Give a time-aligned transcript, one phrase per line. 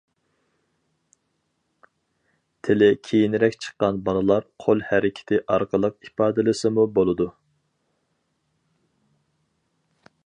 [2.67, 7.29] تىلى كېيىنرەك چىققان بالىلار قول ھەرىكىتى ئارقىلىق ئىپادىلىسىمۇ بولىدۇ.